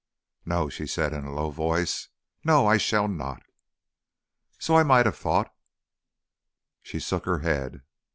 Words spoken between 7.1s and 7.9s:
her head.